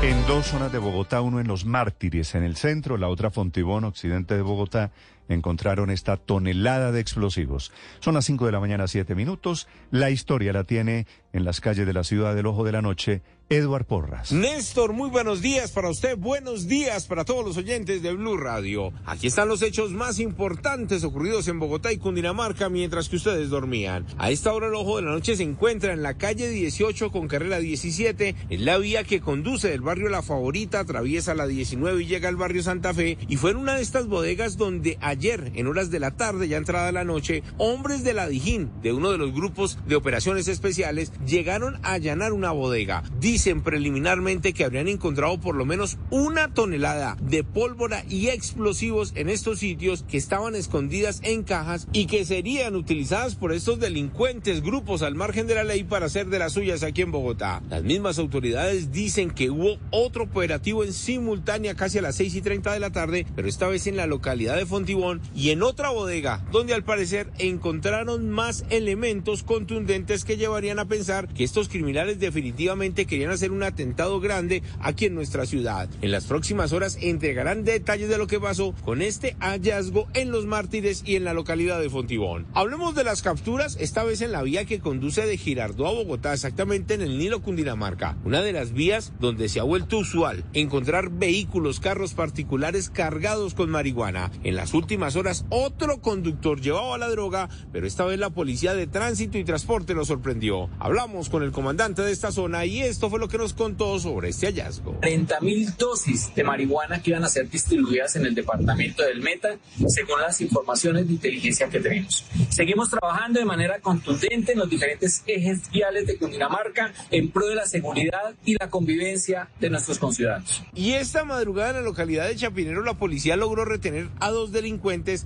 En 0.00 0.24
dos 0.28 0.46
zonas 0.46 0.70
de 0.70 0.78
Bogotá, 0.78 1.20
uno 1.22 1.40
en 1.40 1.48
Los 1.48 1.64
Mártires, 1.64 2.36
en 2.36 2.44
el 2.44 2.54
centro, 2.54 2.96
la 2.98 3.08
otra 3.08 3.30
Fontibón, 3.30 3.82
occidente 3.82 4.36
de 4.36 4.42
Bogotá, 4.42 4.92
encontraron 5.28 5.90
esta 5.90 6.16
tonelada 6.16 6.92
de 6.92 7.00
explosivos. 7.00 7.72
Son 8.00 8.14
las 8.14 8.24
5 8.24 8.46
de 8.46 8.52
la 8.52 8.60
mañana, 8.60 8.88
7 8.88 9.14
minutos. 9.14 9.68
La 9.90 10.10
historia 10.10 10.52
la 10.52 10.64
tiene 10.64 11.06
en 11.32 11.44
las 11.44 11.60
calles 11.60 11.86
de 11.86 11.92
la 11.92 12.04
ciudad 12.04 12.34
del 12.34 12.46
Ojo 12.46 12.64
de 12.64 12.72
la 12.72 12.82
Noche, 12.82 13.22
Eduard 13.50 13.86
Porras. 13.86 14.30
Néstor, 14.30 14.92
muy 14.92 15.08
buenos 15.08 15.40
días 15.40 15.70
para 15.70 15.88
usted, 15.88 16.18
buenos 16.18 16.68
días 16.68 17.06
para 17.06 17.24
todos 17.24 17.44
los 17.44 17.56
oyentes 17.56 18.02
de 18.02 18.12
Blue 18.12 18.36
Radio. 18.36 18.92
Aquí 19.06 19.28
están 19.28 19.48
los 19.48 19.62
hechos 19.62 19.90
más 19.90 20.18
importantes 20.18 21.02
ocurridos 21.02 21.48
en 21.48 21.58
Bogotá 21.58 21.90
y 21.90 21.96
Cundinamarca 21.96 22.68
mientras 22.68 23.08
que 23.08 23.16
ustedes 23.16 23.48
dormían. 23.48 24.04
A 24.18 24.30
esta 24.30 24.52
hora 24.52 24.66
el 24.66 24.74
Ojo 24.74 24.96
de 24.96 25.02
la 25.02 25.12
Noche 25.12 25.34
se 25.34 25.44
encuentra 25.44 25.94
en 25.94 26.02
la 26.02 26.18
calle 26.18 26.48
18 26.48 27.10
con 27.10 27.26
carrera 27.26 27.58
17, 27.58 28.34
en 28.50 28.64
la 28.66 28.76
vía 28.76 29.04
que 29.04 29.20
conduce 29.20 29.68
del 29.68 29.80
barrio 29.80 30.10
La 30.10 30.22
Favorita, 30.22 30.80
atraviesa 30.80 31.34
la 31.34 31.46
19 31.46 32.02
y 32.02 32.06
llega 32.06 32.28
al 32.28 32.36
barrio 32.36 32.62
Santa 32.62 32.92
Fe, 32.92 33.16
y 33.28 33.36
fue 33.36 33.52
en 33.52 33.56
una 33.56 33.76
de 33.76 33.82
estas 33.82 34.08
bodegas 34.08 34.58
donde 34.58 34.98
en 35.20 35.66
horas 35.66 35.90
de 35.90 35.98
la 35.98 36.12
tarde, 36.12 36.46
ya 36.46 36.56
entrada 36.56 36.92
la 36.92 37.02
noche, 37.02 37.42
hombres 37.56 38.04
de 38.04 38.14
la 38.14 38.28
Dijín, 38.28 38.70
de 38.82 38.92
uno 38.92 39.10
de 39.10 39.18
los 39.18 39.32
grupos 39.32 39.76
de 39.86 39.96
operaciones 39.96 40.46
especiales, 40.46 41.12
llegaron 41.26 41.76
a 41.82 41.94
allanar 41.94 42.32
una 42.32 42.52
bodega. 42.52 43.02
Dicen 43.18 43.62
preliminarmente 43.62 44.52
que 44.52 44.64
habrían 44.64 44.86
encontrado 44.86 45.40
por 45.40 45.56
lo 45.56 45.64
menos 45.64 45.98
una 46.10 46.54
tonelada 46.54 47.16
de 47.20 47.42
pólvora 47.42 48.04
y 48.08 48.28
explosivos 48.28 49.12
en 49.16 49.28
estos 49.28 49.58
sitios 49.58 50.04
que 50.04 50.18
estaban 50.18 50.54
escondidas 50.54 51.20
en 51.24 51.42
cajas 51.42 51.88
y 51.92 52.06
que 52.06 52.24
serían 52.24 52.76
utilizadas 52.76 53.34
por 53.34 53.52
estos 53.52 53.80
delincuentes 53.80 54.62
grupos 54.62 55.02
al 55.02 55.16
margen 55.16 55.48
de 55.48 55.56
la 55.56 55.64
ley 55.64 55.82
para 55.82 56.06
hacer 56.06 56.28
de 56.28 56.38
las 56.38 56.52
suyas 56.52 56.84
aquí 56.84 57.02
en 57.02 57.10
Bogotá. 57.10 57.60
Las 57.68 57.82
mismas 57.82 58.20
autoridades 58.20 58.92
dicen 58.92 59.32
que 59.32 59.50
hubo 59.50 59.78
otro 59.90 60.24
operativo 60.24 60.84
en 60.84 60.92
simultánea 60.92 61.74
casi 61.74 61.98
a 61.98 62.02
las 62.02 62.14
6 62.14 62.36
y 62.36 62.40
30 62.40 62.72
de 62.72 62.80
la 62.80 62.90
tarde, 62.90 63.26
pero 63.34 63.48
esta 63.48 63.66
vez 63.66 63.88
en 63.88 63.96
la 63.96 64.06
localidad 64.06 64.56
de 64.56 64.64
Fontibón 64.64 65.07
y 65.34 65.50
en 65.50 65.62
otra 65.62 65.90
bodega, 65.90 66.44
donde 66.52 66.74
al 66.74 66.84
parecer 66.84 67.30
encontraron 67.38 68.30
más 68.30 68.64
elementos 68.70 69.42
contundentes 69.42 70.24
que 70.24 70.36
llevarían 70.36 70.78
a 70.78 70.88
pensar 70.88 71.28
que 71.28 71.44
estos 71.44 71.68
criminales 71.68 72.18
definitivamente 72.18 73.06
querían 73.06 73.30
hacer 73.30 73.50
un 73.50 73.62
atentado 73.62 74.20
grande 74.20 74.62
aquí 74.80 75.06
en 75.06 75.14
nuestra 75.14 75.46
ciudad. 75.46 75.88
En 76.02 76.10
las 76.10 76.26
próximas 76.26 76.72
horas 76.72 76.98
entregarán 77.00 77.64
detalles 77.64 78.08
de 78.08 78.18
lo 78.18 78.26
que 78.26 78.40
pasó 78.40 78.74
con 78.84 79.02
este 79.02 79.36
hallazgo 79.40 80.08
en 80.14 80.30
Los 80.30 80.46
Mártires 80.46 81.02
y 81.04 81.16
en 81.16 81.24
la 81.24 81.34
localidad 81.34 81.80
de 81.80 81.90
Fontibón. 81.90 82.46
Hablemos 82.54 82.94
de 82.94 83.04
las 83.04 83.22
capturas, 83.22 83.76
esta 83.80 84.04
vez 84.04 84.20
en 84.20 84.32
la 84.32 84.42
vía 84.42 84.64
que 84.64 84.80
conduce 84.80 85.26
de 85.26 85.36
Girardó 85.36 85.86
a 85.86 85.92
Bogotá, 85.92 86.34
exactamente 86.34 86.94
en 86.94 87.02
el 87.02 87.18
Nilo 87.18 87.40
Cundinamarca, 87.40 88.16
una 88.24 88.42
de 88.42 88.52
las 88.52 88.72
vías 88.72 89.12
donde 89.20 89.48
se 89.48 89.60
ha 89.60 89.64
vuelto 89.64 89.98
usual 89.98 90.44
encontrar 90.52 91.10
vehículos, 91.10 91.80
carros 91.80 92.14
particulares 92.14 92.90
cargados 92.90 93.54
con 93.54 93.70
marihuana. 93.70 94.30
En 94.42 94.56
las 94.56 94.74
últimas 94.74 94.97
horas, 94.98 95.44
otro 95.48 96.00
conductor 96.00 96.60
llevaba 96.60 96.98
la 96.98 97.08
droga, 97.08 97.48
pero 97.72 97.86
esta 97.86 98.04
vez 98.04 98.18
la 98.18 98.30
policía 98.30 98.74
de 98.74 98.86
tránsito 98.86 99.38
y 99.38 99.44
transporte 99.44 99.94
lo 99.94 100.04
sorprendió. 100.04 100.68
Hablamos 100.78 101.28
con 101.28 101.42
el 101.42 101.52
comandante 101.52 102.02
de 102.02 102.12
esta 102.12 102.32
zona 102.32 102.64
y 102.64 102.80
esto 102.80 103.08
fue 103.08 103.18
lo 103.18 103.28
que 103.28 103.38
nos 103.38 103.54
contó 103.54 103.98
sobre 103.98 104.30
este 104.30 104.46
hallazgo. 104.46 104.98
30 105.00 105.40
mil 105.40 105.76
dosis 105.76 106.34
de 106.34 106.44
marihuana 106.44 107.00
que 107.00 107.10
iban 107.10 107.24
a 107.24 107.28
ser 107.28 107.48
distribuidas 107.48 108.16
en 108.16 108.26
el 108.26 108.34
departamento 108.34 109.04
del 109.04 109.20
Meta, 109.20 109.56
según 109.86 110.20
las 110.20 110.40
informaciones 110.40 111.06
de 111.06 111.14
inteligencia 111.14 111.68
que 111.68 111.80
tenemos. 111.80 112.24
Seguimos 112.48 112.90
trabajando 112.90 113.38
de 113.38 113.46
manera 113.46 113.78
contundente 113.80 114.52
en 114.52 114.58
los 114.58 114.68
diferentes 114.68 115.22
ejes 115.26 115.70
viales 115.70 116.06
de 116.06 116.16
Cundinamarca 116.16 116.92
en 117.10 117.30
pro 117.30 117.46
de 117.46 117.54
la 117.54 117.66
seguridad 117.66 118.34
y 118.44 118.56
la 118.58 118.68
convivencia 118.68 119.48
de 119.60 119.70
nuestros 119.70 119.98
conciudadanos. 119.98 120.62
Y 120.74 120.92
esta 120.92 121.24
madrugada 121.24 121.70
en 121.70 121.76
la 121.76 121.82
localidad 121.82 122.26
de 122.28 122.36
Chapinero 122.36 122.82
la 122.82 122.94
policía 122.94 123.36
logró 123.36 123.64
retener 123.64 124.08
a 124.20 124.30
dos 124.30 124.52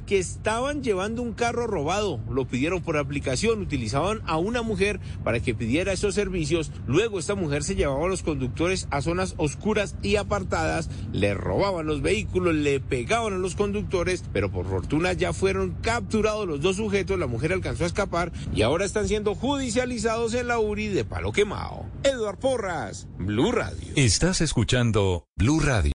que 0.07 0.19
estaban 0.19 0.83
llevando 0.83 1.23
un 1.23 1.33
carro 1.33 1.67
robado. 1.67 2.21
Lo 2.31 2.47
pidieron 2.47 2.83
por 2.83 2.97
aplicación, 2.97 3.61
utilizaban 3.61 4.21
a 4.27 4.37
una 4.37 4.63
mujer 4.63 5.01
para 5.25 5.41
que 5.41 5.55
pidiera 5.55 5.93
esos 5.93 6.15
servicios. 6.15 6.71
Luego 6.87 7.19
esta 7.19 7.35
mujer 7.35 7.63
se 7.63 7.75
llevaba 7.75 8.07
a 8.07 8.09
los 8.09 8.23
conductores 8.23 8.89
a 8.91 9.03
zonas 9.03 9.35
oscuras 9.37 9.95
y 10.03 10.17
apartadas, 10.17 10.91
le 11.13 11.35
robaban 11.35 11.87
los 11.87 12.03
vehículos, 12.03 12.55
le 12.55 12.81
pegaban 12.81 13.35
a 13.35 13.39
los 13.39 13.55
conductores, 13.55 14.25
pero 14.33 14.51
por 14.51 14.67
fortuna 14.67 15.13
ya 15.13 15.33
fueron 15.33 15.77
capturados 15.83 16.47
los 16.47 16.61
dos 16.61 16.77
sujetos, 16.77 17.19
la 17.19 17.27
mujer 17.27 17.53
alcanzó 17.53 17.85
a 17.85 17.89
escapar 17.89 18.33
y 18.55 18.63
ahora 18.63 18.85
están 18.85 19.09
siendo 19.09 19.35
judicializados 19.35 20.35
en 20.35 20.49
la 20.49 20.59
URI 20.59 20.89
de 20.89 21.05
Palo 21.05 21.33
Quemado. 21.33 21.87
Eduard 22.03 22.39
Porras, 22.39 23.07
Blue 23.19 23.53
Radio. 23.53 23.93
Estás 23.97 24.41
escuchando 24.41 25.27
Blue 25.37 25.61
Radio. 25.61 25.91